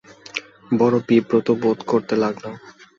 বড় 0.71 0.95
বিব্রত 1.07 1.47
বোধ 1.61 1.79
করতে 1.91 2.13
লাগলাম! 2.15 2.53